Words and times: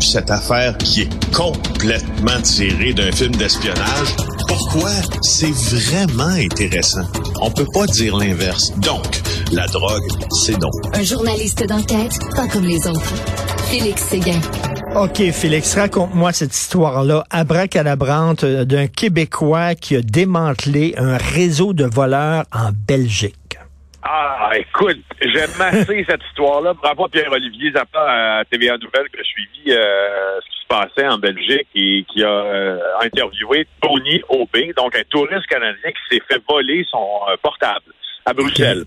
cette 0.00 0.30
affaire 0.30 0.76
qui 0.78 1.02
est 1.02 1.32
complètement 1.32 2.40
tirée 2.42 2.92
d'un 2.92 3.12
film 3.12 3.34
d'espionnage, 3.36 4.16
pourquoi 4.48 4.90
c'est 5.22 5.52
vraiment 5.52 6.24
intéressant? 6.24 7.04
On 7.40 7.50
peut 7.50 7.66
pas 7.72 7.86
dire 7.86 8.16
l'inverse. 8.16 8.72
Donc, 8.78 9.20
la 9.52 9.66
drogue, 9.66 10.06
c'est 10.30 10.58
non. 10.58 10.70
Un 10.94 11.04
journaliste 11.04 11.66
d'enquête, 11.66 12.18
pas 12.34 12.48
comme 12.48 12.64
les 12.64 12.86
autres. 12.86 13.14
Félix 13.70 14.02
Séguin. 14.02 14.40
OK, 14.96 15.30
Félix, 15.30 15.74
raconte-moi 15.74 16.32
cette 16.32 16.54
histoire-là, 16.54 17.24
abracadabrante, 17.30 18.42
euh, 18.42 18.64
d'un 18.64 18.88
Québécois 18.88 19.76
qui 19.76 19.94
a 19.94 20.02
démantelé 20.02 20.94
un 20.96 21.16
réseau 21.16 21.72
de 21.72 21.84
voleurs 21.84 22.44
en 22.52 22.70
Belgique. 22.88 23.36
Ah, 24.02 24.50
écoute, 24.56 25.00
j'aime 25.20 25.60
assez 25.60 26.04
cette 26.08 26.22
histoire-là. 26.30 26.72
Bravo 26.74 27.08
Pierre-Olivier 27.08 27.72
Zappa 27.72 28.00
à 28.00 28.44
TVA 28.44 28.78
Nouvelle 28.78 29.08
qui 29.12 29.20
a 29.20 29.24
suivi 29.24 29.72
euh, 29.72 30.40
ce 30.40 30.50
qui 30.50 30.62
se 30.62 30.66
passait 30.68 31.06
en 31.06 31.18
Belgique 31.18 31.66
et 31.74 32.04
qui 32.08 32.24
a 32.24 32.28
euh, 32.30 32.78
interviewé 33.02 33.66
Tony 33.82 34.22
Aubé, 34.28 34.72
donc 34.76 34.96
un 34.96 35.02
touriste 35.10 35.46
canadien 35.46 35.90
qui 35.90 36.16
s'est 36.16 36.22
fait 36.28 36.42
voler 36.48 36.86
son 36.90 37.06
euh, 37.28 37.36
portable 37.42 37.92
à 38.24 38.32
Bruxelles. 38.32 38.84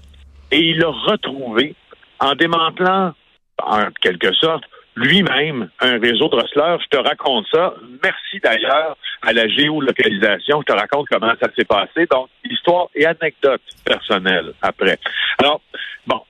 Et 0.51 0.59
il 0.59 0.79
l'a 0.79 0.89
retrouvé 0.89 1.75
en 2.19 2.33
démantelant, 2.33 3.13
en 3.61 3.81
quelque 4.01 4.33
sorte, 4.33 4.63
lui-même 4.95 5.69
un 5.79 5.99
réseau 5.99 6.29
de 6.29 6.35
rustlers. 6.35 6.77
Je 6.83 6.97
te 6.97 6.97
raconte 6.97 7.45
ça. 7.51 7.73
Merci 8.03 8.39
d'ailleurs 8.43 8.97
à 9.21 9.33
la 9.33 9.47
géolocalisation. 9.47 10.61
Je 10.61 10.73
te 10.73 10.77
raconte 10.77 11.07
comment 11.09 11.33
ça 11.41 11.49
s'est 11.55 11.65
passé. 11.65 12.05
Donc, 12.11 12.29
histoire 12.49 12.87
et 12.95 13.05
anecdote 13.05 13.61
personnelle 13.85 14.53
après. 14.61 14.97
Alors, 15.39 15.61
bon. 16.07 16.21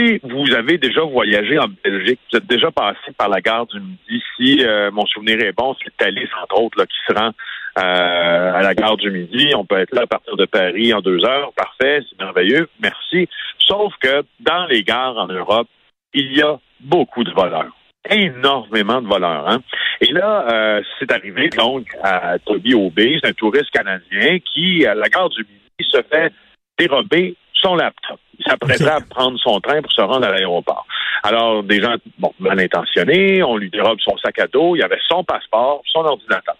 Et 0.00 0.20
vous 0.22 0.54
avez 0.54 0.78
déjà 0.78 1.02
voyagé 1.02 1.58
en 1.58 1.66
Belgique, 1.84 2.18
vous 2.30 2.38
êtes 2.38 2.46
déjà 2.46 2.70
passé 2.70 3.12
par 3.18 3.28
la 3.28 3.42
gare 3.42 3.66
du 3.66 3.78
Midi. 3.78 4.22
Si 4.36 4.64
euh, 4.64 4.90
mon 4.90 5.04
souvenir 5.04 5.38
est 5.42 5.52
bon, 5.52 5.76
c'est 5.84 5.94
Thalys, 5.98 6.30
entre 6.42 6.62
autres, 6.62 6.78
là, 6.78 6.86
qui 6.86 6.96
se 7.06 7.12
rend 7.12 7.30
euh, 7.78 8.52
à 8.54 8.62
la 8.62 8.74
gare 8.74 8.96
du 8.96 9.10
Midi. 9.10 9.52
On 9.54 9.66
peut 9.66 9.78
être 9.78 9.94
là 9.94 10.02
à 10.02 10.06
partir 10.06 10.34
de 10.36 10.46
Paris 10.46 10.94
en 10.94 11.02
deux 11.02 11.22
heures. 11.26 11.52
Parfait, 11.52 12.00
c'est 12.08 12.18
merveilleux. 12.18 12.70
Merci. 12.80 13.28
Sauf 13.58 13.92
que 14.00 14.24
dans 14.40 14.64
les 14.64 14.82
gares 14.82 15.18
en 15.18 15.26
Europe, 15.26 15.68
il 16.14 16.38
y 16.38 16.40
a 16.40 16.58
beaucoup 16.80 17.22
de 17.22 17.30
voleurs 17.32 17.76
énormément 18.10 19.00
de 19.00 19.08
voleurs. 19.08 19.48
Hein? 19.48 19.62
Et 20.00 20.12
là, 20.12 20.46
euh, 20.50 20.82
c'est 20.98 21.12
arrivé 21.12 21.48
donc 21.50 21.86
à 22.02 22.38
Toby 22.38 22.74
Aubé, 22.74 23.18
c'est 23.22 23.30
un 23.30 23.32
touriste 23.32 23.70
canadien 23.70 24.38
qui, 24.40 24.84
à 24.86 24.94
la 24.94 25.08
gare 25.08 25.28
du 25.28 25.42
Midi, 25.44 25.90
se 25.90 26.02
fait 26.10 26.32
dérober 26.78 27.36
son 27.54 27.76
laptop. 27.76 28.18
Il 28.38 28.44
s'apprêtait 28.44 28.88
à 28.88 29.00
prendre 29.00 29.38
son 29.38 29.60
train 29.60 29.80
pour 29.82 29.92
se 29.92 30.00
rendre 30.00 30.26
à 30.26 30.32
l'aéroport. 30.32 30.86
Alors, 31.22 31.62
des 31.62 31.80
gens 31.80 31.94
bon, 32.18 32.32
mal 32.40 32.58
intentionnés, 32.58 33.42
on 33.42 33.56
lui 33.56 33.70
dérobe 33.70 34.00
son 34.00 34.16
sac 34.18 34.38
à 34.40 34.46
dos, 34.48 34.74
il 34.74 34.80
y 34.80 34.82
avait 34.82 34.98
son 35.08 35.22
passeport, 35.22 35.82
son 35.86 36.00
ordinateur. 36.00 36.56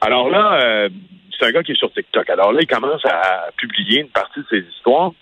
Alors 0.00 0.28
là, 0.28 0.54
euh, 0.54 0.88
c'est 1.30 1.46
un 1.46 1.52
gars 1.52 1.62
qui 1.62 1.72
est 1.72 1.76
sur 1.76 1.92
TikTok. 1.92 2.28
Alors 2.28 2.52
là, 2.52 2.58
il 2.60 2.66
commence 2.66 3.04
à 3.04 3.50
publier 3.56 4.00
une 4.00 4.08
partie 4.08 4.40
de 4.40 4.46
ses 4.50 4.68
histoires. 4.68 5.12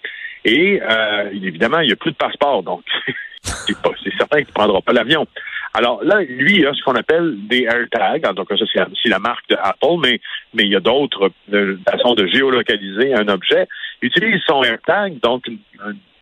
Et 0.45 0.81
euh, 0.81 1.31
évidemment, 1.33 1.81
il 1.81 1.89
n'y 1.89 1.93
a 1.93 1.97
plus 1.97 2.13
de 2.13 2.17
passeport, 2.17 2.63
donc 2.63 2.83
c'est 3.67 4.17
certain 4.17 4.39
qu'il 4.39 4.49
ne 4.49 4.53
prendra 4.53 4.81
pas 4.81 4.93
l'avion. 4.93 5.27
Alors 5.73 6.03
là, 6.03 6.21
lui, 6.23 6.57
il 6.57 6.67
a 6.67 6.75
ce 6.75 6.83
qu'on 6.83 6.97
appelle 6.97 7.37
des 7.47 7.63
AirTags. 7.63 8.35
Donc 8.35 8.49
ça, 8.51 8.65
c'est 8.75 9.09
la 9.09 9.19
marque 9.19 9.49
de 9.49 9.57
Apple, 9.63 9.99
mais, 10.03 10.21
mais 10.55 10.65
il 10.65 10.71
y 10.71 10.77
a 10.77 10.81
d'autres 10.81 11.31
euh, 11.53 11.79
façons 11.89 12.15
de 12.15 12.27
géolocaliser 12.27 13.15
un 13.15 13.29
objet. 13.29 13.69
Il 14.03 14.09
utilise 14.09 14.41
son 14.47 14.63
AirTag, 14.63 15.21
donc 15.21 15.47
une, 15.47 15.59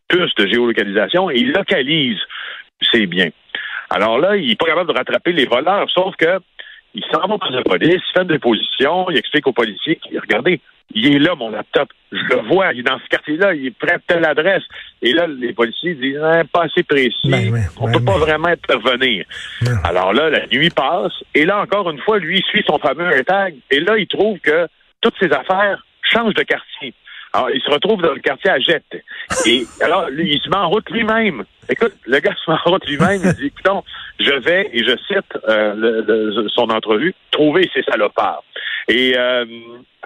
puce 0.09 0.35
de 0.37 0.47
géolocalisation, 0.47 1.31
et 1.31 1.37
il 1.37 1.53
localise 1.53 2.19
ses 2.91 3.07
biens. 3.07 3.29
Alors 3.91 4.19
là, 4.19 4.37
il 4.37 4.49
n'est 4.49 4.57
pas 4.57 4.67
capable 4.67 4.93
de 4.93 4.97
rattraper 4.97 5.33
les 5.33 5.47
voleurs, 5.47 5.89
sauf 5.91 6.15
que 6.17 6.39
il 6.95 7.05
s'en 7.13 7.21
va 7.21 7.37
dans 7.37 7.51
la 7.51 7.63
police, 7.63 8.03
il 8.09 8.13
fait 8.13 8.23
une 8.23 8.29
déposition, 8.29 9.11
il 9.11 9.19
explique 9.19 9.47
aux 9.47 9.53
policiers, 9.53 10.01
regardez, 10.21 10.61
il 10.95 11.15
est 11.15 11.19
là, 11.19 11.35
mon 11.35 11.51
laptop. 11.51 11.89
Je 12.11 12.19
le 12.35 12.49
vois, 12.49 12.73
il 12.73 12.81
est 12.81 12.83
dans 12.83 12.99
ce 12.99 13.09
quartier-là, 13.09 13.55
il 13.55 13.67
est 13.67 13.79
prêt 13.79 13.95
à 13.95 13.99
telle 13.99 14.25
adresse. 14.25 14.63
Et 15.03 15.13
là, 15.13 15.27
les 15.27 15.53
policiers 15.53 15.95
disent, 15.95 16.19
hein, 16.23 16.43
pas 16.51 16.65
assez 16.65 16.83
précis. 16.83 17.29
Ben 17.29 17.53
on 17.79 17.93
peut 17.93 18.05
pas 18.05 18.17
vraiment 18.17 18.49
intervenir. 18.49 19.27
Alors 19.85 20.15
là, 20.15 20.31
la 20.31 20.47
nuit 20.47 20.71
passe. 20.71 21.13
Et 21.35 21.45
là, 21.45 21.61
encore 21.61 21.91
une 21.91 22.01
fois, 22.01 22.19
lui, 22.19 22.39
il 22.39 22.45
suit 22.45 22.65
son 22.67 22.79
fameux 22.79 23.23
tag. 23.25 23.55
Et 23.71 23.81
là, 23.81 23.99
il 23.99 24.07
trouve 24.07 24.39
que 24.39 24.67
toutes 25.03 25.15
ses 25.21 25.31
affaires 25.31 25.85
changent 26.03 26.35
de 26.35 26.43
quartier. 26.43 26.95
Alors, 27.33 27.51
il 27.51 27.61
se 27.61 27.71
retrouve 27.71 28.03
dans 28.03 28.13
le 28.13 28.21
quartier 28.21 28.51
à 28.51 28.59
Jette. 28.59 29.05
Et 29.47 29.67
alors, 29.81 30.09
lui, 30.11 30.35
il 30.35 30.41
se 30.41 30.49
met 30.49 30.57
en 30.57 30.69
route 30.69 30.89
lui-même. 30.91 31.45
Écoute, 31.69 31.95
le 32.07 32.19
gars 32.21 32.35
se 32.45 32.51
met 32.51 32.57
en 32.65 32.71
route 32.71 32.87
lui-même. 32.87 33.21
Il 33.25 33.33
dit, 33.35 33.47
écoutons, 33.47 33.83
je 34.19 34.33
vais, 34.33 34.71
et 34.73 34.85
je 34.85 34.97
cite 35.07 35.39
euh, 35.49 36.49
son 36.49 36.71
entrevue, 36.71 37.15
trouver 37.31 37.69
ses 37.75 37.83
salopards. 37.83 38.43
Et 38.89 39.15
euh, 39.17 39.45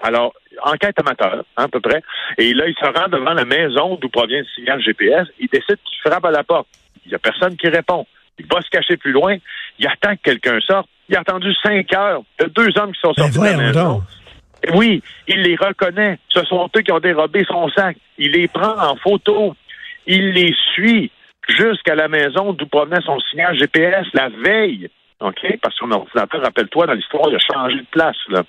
alors, 0.02 0.32
enquête 0.62 0.98
amateur, 0.98 1.44
hein, 1.56 1.64
à 1.64 1.68
peu 1.68 1.80
près. 1.80 2.02
Et 2.38 2.52
là, 2.54 2.66
il 2.66 2.74
se 2.74 2.84
rend 2.84 3.08
devant 3.08 3.34
la 3.34 3.44
maison 3.44 3.96
d'où 4.00 4.08
provient 4.08 4.40
le 4.40 4.46
signal 4.54 4.82
GPS. 4.82 5.28
Il 5.38 5.48
décide 5.48 5.78
qu'il 5.84 6.10
frappe 6.10 6.24
à 6.24 6.30
la 6.30 6.42
porte. 6.42 6.66
Il 7.06 7.10
n'y 7.10 7.14
a 7.14 7.18
personne 7.18 7.56
qui 7.56 7.68
répond. 7.68 8.06
Il 8.38 8.46
va 8.46 8.60
se 8.60 8.70
cacher 8.70 8.96
plus 8.96 9.12
loin. 9.12 9.36
Il 9.78 9.86
attend 9.86 10.16
que 10.16 10.22
quelqu'un 10.22 10.58
sorte. 10.60 10.88
Il 11.08 11.16
a 11.16 11.20
attendu 11.20 11.52
cinq 11.62 11.92
heures. 11.94 12.22
Il 12.38 12.42
y 12.42 12.46
a 12.46 12.48
deux 12.48 12.78
hommes 12.78 12.92
qui 12.92 13.00
sont 13.00 13.12
ben, 13.16 13.30
sortis 13.30 13.38
de 13.38 13.44
la 13.44 13.56
maison. 13.56 14.02
Oui, 14.74 15.02
il 15.28 15.42
les 15.42 15.56
reconnaît. 15.56 16.18
Ce 16.28 16.44
sont 16.44 16.70
eux 16.76 16.80
qui 16.80 16.92
ont 16.92 17.00
dérobé 17.00 17.44
son 17.44 17.68
sac. 17.70 17.96
Il 18.18 18.32
les 18.32 18.48
prend 18.48 18.78
en 18.78 18.96
photo. 18.96 19.54
Il 20.06 20.32
les 20.32 20.54
suit 20.74 21.10
jusqu'à 21.48 21.94
la 21.94 22.08
maison 22.08 22.52
d'où 22.52 22.66
provenait 22.66 23.02
son 23.04 23.18
signal 23.20 23.56
GPS 23.58 24.06
la 24.14 24.28
veille. 24.28 24.88
OK? 25.20 25.58
Parce 25.62 25.74
que 25.74 25.84
son 25.84 25.90
ordinateur, 25.90 26.42
rappelle-toi, 26.42 26.86
dans 26.86 26.94
l'histoire, 26.94 27.28
il 27.28 27.36
a 27.36 27.38
changé 27.38 27.76
de 27.76 27.86
place. 27.90 28.16
Là. 28.28 28.42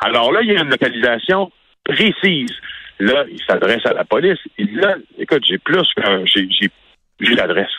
Alors 0.00 0.32
là, 0.32 0.40
il 0.42 0.52
y 0.52 0.56
a 0.56 0.62
une 0.62 0.70
localisation 0.70 1.50
précise. 1.84 2.54
Là, 2.98 3.24
il 3.30 3.40
s'adresse 3.46 3.84
à 3.86 3.92
la 3.92 4.04
police. 4.04 4.38
Il 4.58 4.76
là, 4.76 4.96
écoute, 5.18 5.42
j'ai 5.46 5.58
plus 5.58 5.86
que 5.94 6.24
j'ai, 6.24 6.48
j'ai, 6.50 7.34
l'adresse. 7.34 7.70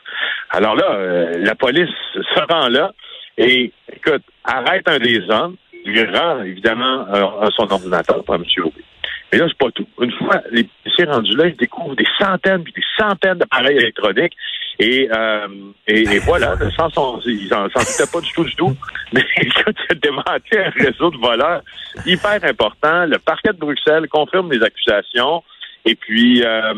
Alors 0.51 0.75
là, 0.75 0.91
euh, 0.91 1.33
la 1.39 1.55
police 1.55 1.89
se 2.13 2.53
rend 2.53 2.69
là 2.69 2.93
et 3.37 3.71
écoute, 3.91 4.23
arrête 4.43 4.87
un 4.87 4.99
des 4.99 5.19
hommes, 5.29 5.57
lui 5.87 6.03
rend 6.05 6.43
évidemment 6.43 7.05
euh, 7.13 7.49
son 7.55 7.71
ordinateur 7.71 8.23
pour 8.23 8.35
M. 8.35 8.43
Aubé. 8.59 8.83
Mais 9.31 9.39
là, 9.39 9.45
c'est 9.47 9.57
pas 9.57 9.71
tout. 9.71 9.87
Une 10.01 10.11
fois 10.11 10.41
les 10.51 10.63
policiers 10.83 11.05
rendus 11.05 11.35
là, 11.35 11.47
ils 11.47 11.57
découvrent 11.57 11.95
des 11.95 12.07
centaines 12.17 12.63
puis 12.63 12.73
des 12.73 12.83
centaines 12.97 13.37
d'appareils 13.37 13.77
électroniques 13.77 14.33
et, 14.79 15.09
euh, 15.11 15.47
et, 15.87 16.19
voilà, 16.19 16.55
sans 16.75 16.89
son, 16.91 17.19
ils 17.25 17.47
s'en 17.47 17.63
doutaient 17.65 18.11
pas 18.11 18.21
du 18.21 18.31
tout, 18.31 18.43
du 18.43 18.55
tout. 18.55 18.75
Mais 19.13 19.23
quand 19.55 19.71
il 19.71 19.91
a 19.91 19.95
démenti 19.95 20.57
un 20.57 20.69
réseau 20.69 21.09
de 21.09 21.17
voleurs 21.17 21.61
hyper 22.05 22.43
important, 22.43 23.05
le 23.05 23.17
parquet 23.17 23.53
de 23.53 23.57
Bruxelles 23.57 24.07
confirme 24.07 24.51
les 24.51 24.61
accusations. 24.63 25.43
Et 25.87 25.95
puis, 25.95 26.43
euh, 26.43 26.73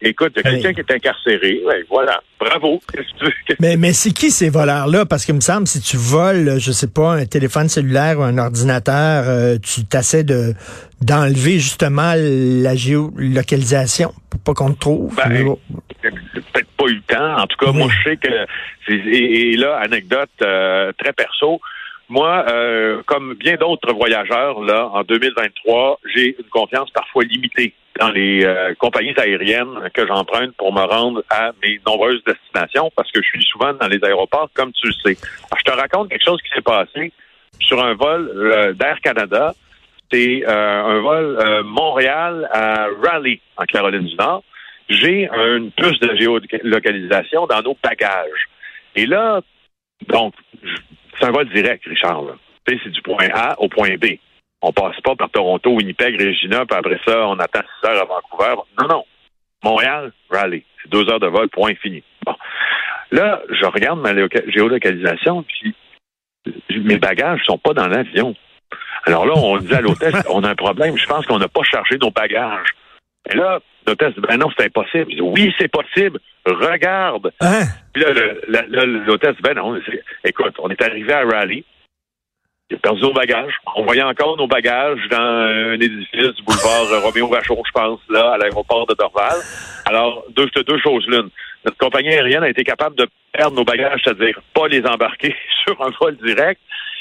écoute, 0.00 0.32
il 0.36 0.42
y 0.42 0.48
a 0.48 0.50
quelqu'un 0.50 0.72
qui 0.72 0.80
est 0.80 0.94
incarcéré. 0.94 1.60
voilà. 1.90 2.22
Bravo. 2.40 2.80
Mais, 3.60 3.76
mais 3.76 3.92
c'est 3.92 4.12
qui 4.12 4.30
ces 4.30 4.48
voleurs-là? 4.48 5.04
Parce 5.04 5.26
que 5.26 5.32
me 5.32 5.40
semble, 5.40 5.66
si 5.66 5.82
tu 5.82 5.98
voles, 5.98 6.58
je 6.58 6.72
sais 6.72 6.88
pas, 6.88 7.12
un 7.12 7.26
téléphone 7.26 7.68
cellulaire 7.68 8.18
ou 8.18 8.22
un 8.22 8.38
ordinateur, 8.38 9.24
euh, 9.26 9.58
tu 9.58 9.84
t'essaies 9.84 10.24
de 10.24 10.54
d'enlever 11.02 11.58
justement 11.58 12.14
la 12.16 12.74
géolocalisation 12.76 14.12
pour 14.30 14.40
pas 14.40 14.54
qu'on 14.54 14.72
te 14.72 14.78
trouve. 14.78 15.14
Ben, 15.16 15.56
peut-être 16.00 16.70
pas 16.76 16.84
eu 16.86 16.94
le 16.94 17.14
temps. 17.14 17.36
En 17.38 17.46
tout 17.46 17.56
cas, 17.64 17.72
moi, 17.72 17.88
je 17.90 18.10
sais 18.10 18.16
que... 18.16 18.28
Et, 18.88 19.56
là, 19.56 19.78
anecdote 19.78 20.30
euh, 20.42 20.92
très 20.96 21.12
perso, 21.12 21.60
moi, 22.08 22.44
euh, 22.48 23.02
comme 23.06 23.34
bien 23.34 23.56
d'autres 23.56 23.92
voyageurs, 23.92 24.60
là, 24.62 24.88
en 24.92 25.02
2023, 25.02 25.98
j'ai 26.14 26.36
une 26.38 26.48
confiance 26.50 26.90
parfois 26.90 27.24
limitée 27.24 27.74
dans 27.98 28.10
les 28.10 28.44
euh, 28.44 28.74
compagnies 28.74 29.14
aériennes 29.16 29.90
que 29.94 30.06
j'emprunte 30.06 30.54
pour 30.56 30.72
me 30.72 30.82
rendre 30.82 31.22
à 31.30 31.52
mes 31.62 31.80
nombreuses 31.86 32.22
destinations 32.24 32.90
parce 32.96 33.10
que 33.12 33.22
je 33.22 33.28
suis 33.28 33.44
souvent 33.44 33.72
dans 33.74 33.88
les 33.88 34.02
aéroports, 34.02 34.48
comme 34.54 34.72
tu 34.72 34.86
le 34.86 34.92
sais. 34.92 35.16
Alors, 35.50 35.58
je 35.58 35.64
te 35.64 35.72
raconte 35.72 36.08
quelque 36.08 36.24
chose 36.24 36.40
qui 36.42 36.50
s'est 36.54 36.62
passé 36.62 37.12
sur 37.60 37.82
un 37.82 37.94
vol 37.94 38.30
euh, 38.34 38.72
d'Air 38.72 39.00
Canada. 39.00 39.54
C'est 40.10 40.44
un 40.46 41.00
vol 41.00 41.38
Montréal 41.64 42.46
à 42.52 42.86
Raleigh, 43.02 43.40
en 43.56 43.64
Caroline 43.64 44.04
du 44.04 44.14
Nord. 44.16 44.44
J'ai 44.90 45.26
une 45.26 45.70
puce 45.70 45.98
de 46.00 46.14
géolocalisation 46.16 47.46
dans 47.46 47.62
nos 47.62 47.78
bagages. 47.82 48.46
Et 48.94 49.06
là, 49.06 49.40
donc, 50.08 50.34
c'est 51.18 51.24
un 51.24 51.30
vol 51.30 51.48
direct, 51.48 51.84
Richard. 51.86 52.24
C'est 52.68 52.90
du 52.90 53.00
point 53.00 53.28
A 53.32 53.58
au 53.58 53.68
point 53.68 53.96
B. 53.96 54.18
On 54.62 54.72
passe 54.72 55.00
pas 55.00 55.16
par 55.16 55.28
Toronto, 55.30 55.70
Winnipeg, 55.70 56.20
Regina, 56.20 56.64
puis 56.64 56.78
après 56.78 57.00
ça, 57.04 57.26
on 57.26 57.38
attend 57.38 57.60
six 57.60 57.88
heures 57.88 58.02
à 58.02 58.04
Vancouver. 58.04 58.62
Non, 58.80 58.88
non. 58.88 59.04
Montréal, 59.64 60.12
Raleigh. 60.30 60.64
C'est 60.82 60.90
deux 60.90 61.08
heures 61.10 61.20
de 61.20 61.26
vol, 61.26 61.48
point 61.48 61.74
fini. 61.74 62.02
Bon. 62.24 62.34
Là, 63.10 63.42
je 63.50 63.66
regarde 63.66 64.00
ma 64.00 64.14
géolocalisation, 64.48 65.42
puis 65.42 65.74
mes 66.70 66.96
bagages 66.96 67.42
sont 67.44 67.58
pas 67.58 67.74
dans 67.74 67.88
l'avion. 67.88 68.34
Alors 69.04 69.26
là, 69.26 69.34
on 69.36 69.58
dit 69.58 69.74
à 69.74 69.80
l'hôtel, 69.80 70.14
on 70.30 70.44
a 70.44 70.50
un 70.50 70.54
problème. 70.54 70.96
Je 70.96 71.06
pense 71.06 71.26
qu'on 71.26 71.38
n'a 71.38 71.48
pas 71.48 71.62
chargé 71.62 71.98
nos 71.98 72.10
bagages. 72.10 72.68
Et 73.30 73.36
là, 73.36 73.60
l'hôtesse 73.86 74.14
dit, 74.14 74.20
ben 74.20 74.38
non, 74.38 74.48
c'est 74.56 74.66
impossible. 74.66 75.06
Je 75.10 75.16
dis, 75.16 75.20
oui, 75.20 75.54
c'est 75.58 75.70
possible. 75.70 76.18
Regarde. 76.44 77.32
Hein? 77.40 77.64
Puis 77.92 78.02
là, 78.02 78.12
l'hôtesse 79.06 79.36
dit, 79.36 79.42
ben 79.42 79.54
non, 79.54 79.78
écoute, 80.24 80.54
on 80.58 80.68
est 80.70 80.82
arrivé 80.82 81.12
à 81.12 81.24
Raleigh. 81.24 81.64
Perdu 82.76 83.02
nos 83.02 83.12
bagages. 83.12 83.54
On 83.76 83.84
voyait 83.84 84.02
encore 84.02 84.36
nos 84.36 84.46
bagages 84.46 85.00
dans 85.10 85.18
un 85.18 85.74
édifice 85.74 86.34
du 86.34 86.42
boulevard 86.42 86.86
euh, 86.92 87.00
Roméo 87.00 87.28
Vachon, 87.28 87.60
je 87.66 87.72
pense, 87.72 88.00
là, 88.08 88.32
à 88.32 88.38
l'aéroport 88.38 88.86
de 88.86 88.94
Dorval. 88.94 89.36
Alors, 89.86 90.24
deux, 90.34 90.48
deux 90.66 90.78
choses 90.78 91.04
l'une. 91.08 91.28
Notre 91.64 91.78
compagnie 91.78 92.08
aérienne 92.08 92.42
a 92.42 92.48
été 92.48 92.64
capable 92.64 92.96
de 92.96 93.06
perdre 93.32 93.56
nos 93.56 93.64
bagages, 93.64 94.00
c'est-à-dire 94.04 94.40
pas 94.54 94.68
les 94.68 94.84
embarquer 94.86 95.34
sur 95.64 95.80
un 95.82 95.90
vol 96.00 96.16
direct. 96.24 96.60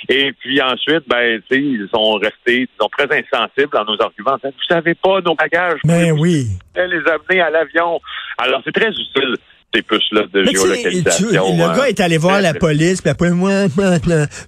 Et 0.10 0.34
puis 0.34 0.62
ensuite, 0.62 1.04
ben, 1.08 1.40
tu 1.50 1.56
sais, 1.56 1.62
ils 1.62 1.88
sont 1.94 2.14
restés, 2.14 2.68
disons, 2.72 2.90
très 2.90 3.06
insensibles 3.06 3.72
dans 3.72 3.86
nos 3.86 4.02
arguments. 4.02 4.38
Vous 4.44 4.52
savez 4.68 4.96
pas 4.96 5.22
nos 5.22 5.36
bagages. 5.36 5.80
Ben 5.84 6.12
oui. 6.20 6.48
Vous 6.76 6.82
les 6.82 7.12
amener 7.12 7.42
à 7.42 7.50
l'avion. 7.52 8.02
Alors, 8.38 8.62
c'est 8.66 8.74
très 8.74 8.90
utile, 8.90 9.36
ces 9.74 9.82
puces-là 9.82 10.24
de 10.34 10.44
Mais 10.44 10.52
géolocalisation. 10.52 11.28
tu- 11.30 11.34
le 11.34 11.40
hein. 11.64 11.78
gars 11.78 11.88
est 11.90 12.00
allé 12.00 12.18
voir 12.18 12.42
la 12.42 12.54
police, 12.54 13.02
puis 13.02 13.10
après, 13.10 13.32
moi, 13.32 13.68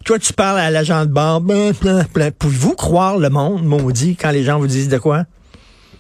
toi, 0.06 0.20
tu 0.20 0.34
parles 0.34 0.60
à 0.60 0.70
l'agent 0.70 1.06
de 1.06 1.12
bord. 1.12 1.42
Pouvez-vous 2.40 2.76
croire 2.76 3.18
le 3.18 3.30
monde 3.30 3.64
maudit 3.64 4.16
quand 4.16 4.32
les 4.32 4.44
gens 4.44 4.60
vous 4.60 4.68
disent 4.68 4.90
de 4.90 4.98
quoi? 4.98 5.24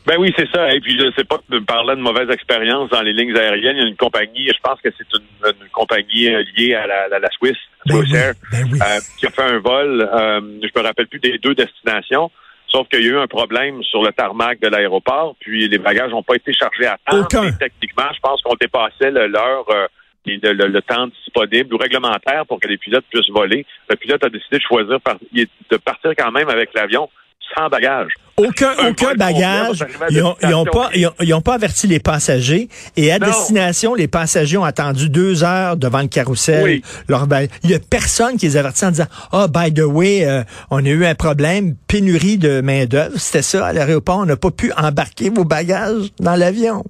Ben 0.05 0.15
oui, 0.19 0.33
c'est 0.37 0.49
ça. 0.51 0.73
Et 0.73 0.81
puis, 0.81 0.97
je 0.99 1.09
sais 1.15 1.23
pas 1.23 1.39
de 1.49 1.59
parler 1.59 1.95
de 1.95 2.01
mauvaise 2.01 2.29
expérience 2.29 2.89
dans 2.89 3.01
les 3.01 3.13
lignes 3.13 3.33
aériennes. 3.37 3.77
Il 3.77 3.83
y 3.83 3.85
a 3.85 3.87
une 3.87 3.95
compagnie, 3.95 4.47
je 4.47 4.59
pense 4.61 4.77
que 4.81 4.89
c'est 4.97 5.07
une, 5.17 5.47
une 5.61 5.69
compagnie 5.71 6.27
euh, 6.27 6.43
liée 6.57 6.73
à 6.75 6.85
la, 6.85 7.07
la, 7.07 7.19
la 7.19 7.29
Suisse, 7.29 7.55
Ben 7.85 7.95
oui, 7.99 8.11
ben 8.11 8.35
oui. 8.73 8.79
euh, 8.81 8.99
qui 9.17 9.27
a 9.27 9.29
fait 9.29 9.41
un 9.43 9.59
vol, 9.59 10.01
euh, 10.13 10.41
je 10.61 10.77
me 10.77 10.85
rappelle 10.85 11.07
plus 11.07 11.19
des 11.21 11.37
deux 11.37 11.55
destinations, 11.55 12.29
sauf 12.73 12.87
qu'il 12.89 13.03
y 13.03 13.07
a 13.07 13.11
eu 13.11 13.17
un 13.17 13.27
problème 13.27 13.83
sur 13.83 14.01
le 14.03 14.11
tarmac 14.11 14.59
de 14.59 14.67
l'aéroport, 14.67 15.35
puis 15.39 15.67
les 15.67 15.77
bagages 15.77 16.11
n'ont 16.11 16.23
pas 16.23 16.35
été 16.35 16.51
chargés 16.53 16.87
à 16.87 16.97
temps. 17.05 17.19
Aucun. 17.21 17.43
Et 17.43 17.57
techniquement, 17.57 18.09
je 18.15 18.19
pense 18.19 18.41
qu'on 18.41 18.55
dépassait 18.59 19.11
l'heure 19.11 19.65
euh, 19.69 19.87
et 20.25 20.39
le, 20.41 20.53
le- 20.53 20.67
le 20.67 20.81
temps 20.81 21.07
disponible 21.07 21.73
ou 21.73 21.77
réglementaire 21.77 22.45
pour 22.47 22.59
que 22.59 22.67
les 22.67 22.77
pilotes 22.77 23.05
puissent 23.11 23.29
voler. 23.29 23.65
Le 23.89 23.95
pilote 23.97 24.23
a 24.23 24.29
décidé 24.29 24.57
de 24.57 24.63
choisir 24.63 24.99
par- 25.01 25.17
de 25.33 25.77
partir 25.77 26.11
quand 26.17 26.31
même 26.31 26.49
avec 26.49 26.73
l'avion 26.73 27.09
sans. 27.57 28.07
Aucun, 28.35 28.71
Un 28.79 28.89
aucun 28.89 29.13
bagage. 29.13 29.85
Ils 30.09 30.23
ont, 30.23 30.35
ils 30.41 30.53
ont 30.55 30.63
destination. 30.63 30.65
pas, 30.71 30.89
ils 30.95 31.05
ont, 31.05 31.13
ils 31.21 31.33
ont 31.35 31.41
pas 31.41 31.53
averti 31.53 31.85
les 31.85 31.99
passagers. 31.99 32.67
Et 32.97 33.11
à 33.11 33.19
Non. 33.19 33.27
destination, 33.27 33.93
les 33.93 34.07
passagers 34.07 34.57
ont 34.57 34.63
attendu 34.63 35.07
deux 35.09 35.43
heures 35.43 35.77
devant 35.77 36.01
le 36.01 36.07
carrousel. 36.07 36.63
Oui. 36.63 36.81
Leur 37.07 37.27
ba- 37.27 37.43
Il 37.63 37.69
y 37.69 37.75
a 37.75 37.79
personne 37.79 38.37
qui 38.37 38.47
les 38.47 38.57
avertit 38.57 38.85
en 38.85 38.89
disant, 38.89 39.05
ah, 39.33 39.47
by 39.47 39.71
the 39.71 39.81
way, 39.81 40.25
euh, 40.25 40.43
on 40.71 40.83
a 40.83 40.89
eu 40.89 41.05
un 41.05 41.13
problème, 41.13 41.75
pénurie 41.87 42.39
de 42.39 42.61
main 42.61 42.85
d'œuvre. 42.85 43.13
C'était 43.17 43.43
ça, 43.43 43.67
à 43.67 43.73
l'aéroport, 43.73 44.17
on 44.17 44.25
n'a 44.25 44.35
pas 44.35 44.49
pu 44.49 44.71
embarquer 44.75 45.29
vos 45.29 45.43
bagages 45.45 46.07
dans 46.19 46.35
l'avion. 46.35 46.83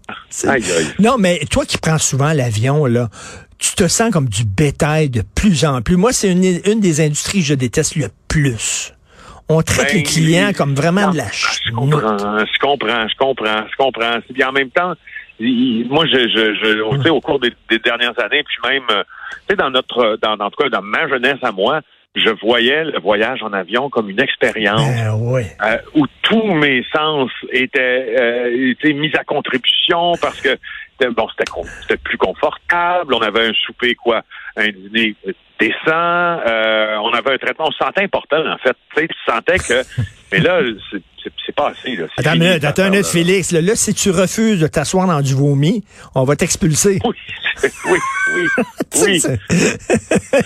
Non, 0.99 1.17
mais 1.19 1.41
toi 1.51 1.65
qui 1.65 1.77
prends 1.77 1.97
souvent 1.97 2.31
l'avion, 2.31 2.85
là, 2.85 3.09
tu 3.57 3.75
te 3.75 3.87
sens 3.89 4.11
comme 4.11 4.29
du 4.29 4.45
bétail 4.45 5.09
de 5.09 5.23
plus 5.35 5.65
en 5.65 5.81
plus. 5.81 5.97
Moi, 5.97 6.13
c'est 6.13 6.29
une, 6.31 6.43
une 6.65 6.79
des 6.79 7.01
industries 7.01 7.39
que 7.39 7.45
je 7.47 7.53
déteste 7.53 7.95
le 7.97 8.07
plus. 8.29 8.93
On 9.49 9.61
traite 9.61 9.87
Ben, 9.87 9.97
les 9.97 10.03
clients 10.03 10.51
comme 10.55 10.73
vraiment 10.73 11.11
de 11.11 11.17
la 11.17 11.29
Je 11.31 11.71
comprends, 11.71 12.17
je 12.17 12.59
comprends, 12.59 13.07
je 13.07 13.15
comprends, 13.17 13.63
je 13.69 13.75
comprends. 13.77 14.17
Puis 14.33 14.43
en 14.43 14.51
même 14.51 14.69
temps, 14.71 14.93
il- 15.39 15.87
moi, 15.89 16.05
je, 16.05 16.17
je, 16.29 16.55
je, 16.55 16.95
tu 16.97 17.01
sais, 17.03 17.09
au 17.09 17.19
cours 17.21 17.39
des, 17.39 17.53
des 17.69 17.79
dernières 17.79 18.17
années, 18.19 18.43
puis 18.43 18.57
même, 18.69 18.83
euh, 18.91 19.03
tu 19.31 19.45
sais, 19.49 19.55
dans 19.55 19.69
notre, 19.69 20.17
dans, 20.21 20.33
en 20.33 20.49
tout 20.49 20.63
cas, 20.63 20.69
dans 20.69 20.81
ma 20.81 21.07
jeunesse 21.07 21.39
à 21.41 21.51
moi, 21.51 21.81
je 22.15 22.29
voyais 22.29 22.83
le 22.85 22.99
voyage 22.99 23.41
en 23.41 23.51
avion 23.53 23.89
comme 23.89 24.07
une 24.09 24.21
expérience 24.21 24.79
Ben 24.81 25.13
oui. 25.19 25.41
euh, 25.65 25.77
où 25.95 26.05
tous 26.21 26.53
mes 26.53 26.85
sens 26.95 27.31
étaient, 27.51 28.15
euh, 28.19 28.69
étaient 28.71 28.93
mis 28.93 29.11
à 29.15 29.23
contribution 29.23 30.13
parce 30.21 30.39
que 30.39 30.55
bon, 31.09 31.27
c'était 31.81 31.97
plus 31.97 32.17
confortable. 32.19 33.15
On 33.15 33.21
avait 33.21 33.47
un 33.47 33.53
souper 33.65 33.95
quoi, 33.95 34.21
un 34.55 34.67
dîner 34.69 35.15
décent. 35.59 35.71
euh, 35.87 36.97
on 37.01 37.11
avait 37.13 37.33
un 37.33 37.37
traitement. 37.37 37.65
On 37.67 37.71
se 37.71 37.77
sentait 37.77 38.03
important 38.03 38.45
en 38.45 38.57
fait. 38.57 38.75
Tu 38.95 39.01
sais, 39.01 39.07
tu 39.07 39.31
sentais 39.31 39.57
que, 39.59 39.83
mais 40.31 40.39
là, 40.39 40.59
c'est- 40.91 41.01
pas 41.55 41.69
assez. 41.69 41.95
Là. 41.95 42.05
Attends 42.17 42.31
fini, 42.31 42.47
minute, 42.47 42.63
attends 42.63 42.85
une 42.85 42.91
minute. 42.91 43.05
Félix. 43.05 43.51
Là, 43.51 43.61
là, 43.61 43.75
si 43.75 43.93
tu 43.93 44.09
refuses 44.09 44.59
de 44.59 44.65
t'asseoir 44.65 45.05
dans 45.05 45.21
du 45.21 45.35
vomi, 45.35 45.83
on 46.15 46.23
va 46.23 46.35
t'expulser. 46.35 46.97
Oui, 47.05 47.15
oui, 47.85 47.99
oui, 48.35 48.47
oui. 49.03 49.21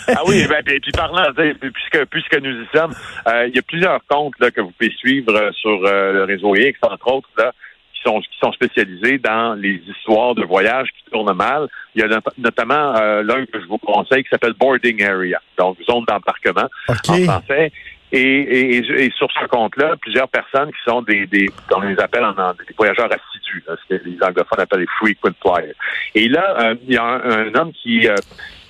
Ah 0.10 0.21
oui, 0.27 0.45
ben, 0.50 0.62
puis, 0.65 0.80
puis 0.81 0.92
parlant, 0.92 1.24
puisque, 1.33 2.06
puisque 2.10 2.38
nous 2.42 2.51
y 2.62 2.68
sommes, 2.75 2.94
euh, 3.27 3.48
il 3.48 3.56
y 3.56 3.60
a 3.60 3.62
plusieurs 3.62 4.01
comptes 4.10 4.33
là, 4.39 4.51
que 4.51 4.60
vous 4.60 4.71
pouvez 4.77 4.92
suivre 4.98 5.33
euh, 5.33 5.50
sur 5.53 5.80
euh, 5.86 6.12
le 6.12 6.24
réseau 6.25 6.53
X, 6.56 6.77
entre 6.81 7.07
autres, 7.13 7.30
là, 7.38 7.53
qui 7.98 8.10
sont, 8.10 8.20
qui 8.22 8.38
sont 8.42 8.52
spécialisés 8.52 9.18
dans 9.18 9.54
les 9.56 9.82
histoires 9.88 10.36
de 10.36 10.44
voyages 10.46 10.90
qui 10.90 11.12
tournent 11.12 11.34
mal. 11.36 11.68
Il 11.96 12.02
y 12.02 12.04
a 12.04 12.08
not- 12.08 12.22
notamment 12.38 12.96
euh, 12.96 13.24
l'un 13.24 13.46
que 13.46 13.60
je 13.60 13.66
vous 13.66 13.78
conseille 13.80 14.24
qui 14.24 14.30
s'appelle 14.30 14.54
Boarding 14.54 15.04
Area, 15.04 15.40
donc 15.58 15.78
zone 15.90 16.06
d'embarquement 16.08 16.68
en 16.90 16.94
français. 17.26 17.72
Et, 18.14 18.22
et, 18.22 18.78
et- 18.78 19.06
et 19.06 19.12
sur 19.18 19.28
ce 19.34 19.46
compte-là, 19.48 19.96
plusieurs 20.02 20.30
personnes 20.30 20.70
qui 20.72 20.80
sont 20.90 21.02
des, 21.02 21.26
des 21.26 21.50
on 21.76 21.82
les 21.82 22.00
appelle 22.00 22.24
en 22.24 22.32
des 22.32 22.74
voyageurs 22.78 23.10
assidus, 23.12 23.64
là, 23.68 23.76
ce 23.82 23.96
que 23.98 24.02
les 24.06 24.18
anglophones 24.24 24.62
appellent 24.62 24.80
les 24.80 24.88
frequent 24.88 25.36
flyers. 25.42 25.74
Et 26.16 26.30
là, 26.30 26.56
euh, 26.62 26.76
il 26.88 26.94
y 26.94 26.98
a 26.98 27.04
un, 27.04 27.48
un 27.48 27.56
homme 27.56 27.74
qui 27.74 28.08
euh, 28.08 28.16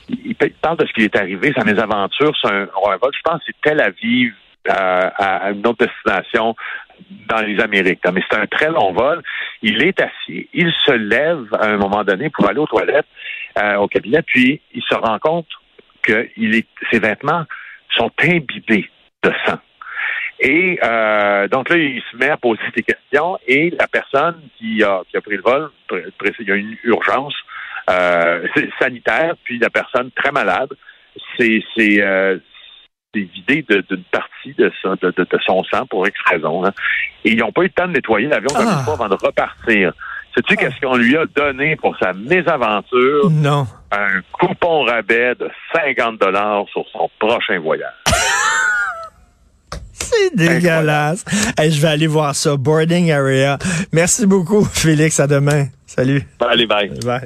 il 0.10 0.36
parle 0.62 0.78
de 0.78 0.88
ce 0.88 0.94
qui 0.94 1.04
est 1.04 1.16
arrivé, 1.16 1.54
sa 1.56 1.64
mésaventure 1.66 2.36
sur 2.38 2.50
un, 2.52 2.64
un 2.64 2.98
vol, 2.98 3.12
je 3.14 3.22
pense 3.24 3.40
que 3.40 3.46
c'est 3.48 3.56
Tel 3.62 3.82
Aviv 3.82 4.34
à, 4.69 5.46
à 5.48 5.52
une 5.52 5.66
autre 5.66 5.86
destination 5.86 6.56
dans 7.28 7.42
les 7.42 7.60
Amériques. 7.60 8.02
Mais 8.12 8.22
c'est 8.30 8.38
un 8.38 8.48
très 8.48 8.69
long 8.69 8.94
vol. 8.94 9.22
Il 9.62 9.84
est 9.84 10.00
assis, 10.02 10.50
il 10.54 10.72
se 10.86 10.92
lève 10.92 11.46
à 11.54 11.68
un 11.68 11.78
moment 11.78 12.04
donné 12.04 12.30
pour 12.30 12.48
aller 12.48 12.60
aux 12.60 12.68
toilettes, 12.68 13.08
euh, 13.58 13.75
au 13.75 13.88
cabinet, 13.88 14.22
puis 14.22 14.62
il 14.74 14.84
se 14.84 14.96
rend 14.96 15.19
compte 15.19 15.48
que 16.02 16.30
ses 16.92 17.00
vêtements 17.00 17.44
sont 17.96 18.12
imbibés 18.22 18.90
de 19.24 19.31
sang. 19.46 19.60
Et 20.40 20.80
euh, 20.84 21.48
donc 21.48 21.69
là, 21.69 21.78
il 21.78 22.02
se 22.12 22.18
met 22.18 22.30
à 22.30 22.38
poser 22.38 22.62
des 22.75 22.84
questions 22.84 23.40
et 23.48 23.72
la 23.72 23.88
personne 23.88 24.40
qui 24.58 24.84
a, 24.84 25.02
pris 25.24 25.36
le 25.36 25.42
vol, 25.42 25.72
il 25.92 26.48
y 26.48 26.52
a 26.52 26.56
une 26.56 26.78
urgence 26.84 27.34
euh, 27.90 28.46
sanitaire, 28.80 29.36
puis 29.44 29.58
la 29.58 29.69
personne 29.69 30.12
très 30.12 30.31
malade, 30.31 30.69
euh, 31.42 31.60
c'est 31.75 32.42
vidé 33.13 33.65
d'une 33.68 34.04
partie 34.12 34.54
de, 34.57 34.71
ça, 34.81 34.89
de, 35.01 35.12
de- 35.18 35.24
de 35.24 35.39
son 35.45 35.63
sang 35.65 35.86
pour 35.88 36.07
X 36.07 36.15
raison. 36.30 36.65
hein. 36.65 36.71
Et 37.25 37.31
ils 37.31 37.38
n'ont 37.38 37.51
pas 37.51 37.62
eu 37.62 37.65
le 37.65 37.69
temps 37.71 37.88
de 37.88 37.94
nettoyer 37.94 38.27
l'avion 38.27 38.50
comme 38.56 38.65
Ah. 38.68 38.86
avant 38.92 39.09
de 39.09 39.15
repartir. 39.15 39.92
Sais-tu 40.36 40.56
qu'est-ce 40.56 40.80
qu'on 40.81 40.98
lui 40.98 41.18
a 41.18 41.25
donné 41.36 41.75
pour 41.77 41.98
sa 41.98 42.13
mésaventure? 42.13 43.30
Non. 43.31 43.65
Un 43.92 44.21
coupon 44.33 44.83
rabais 44.83 45.33
de 45.36 45.50
50 45.74 46.19
dollars 46.19 46.65
sur 46.71 46.86
son 46.92 47.09
prochain 47.19 47.59
voyage. 47.59 47.92
C'est 49.94 50.35
dégueulasse. 50.35 51.26
Hey, 51.57 51.71
je 51.71 51.81
vais 51.81 51.87
aller 51.87 52.07
voir 52.07 52.35
ça. 52.35 52.56
Boarding 52.56 53.11
area. 53.11 53.57
Merci 53.92 54.26
beaucoup, 54.28 54.64
Félix. 54.73 55.19
À 55.19 55.28
demain. 55.28 55.66
Salut. 55.87 56.21
Allez, 56.40 56.68
bye. 56.68 56.90
Bye. 57.04 57.21